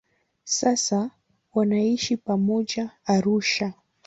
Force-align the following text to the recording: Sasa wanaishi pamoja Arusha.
Sasa 0.43 1.11
wanaishi 1.53 2.17
pamoja 2.17 2.91
Arusha. 3.05 3.73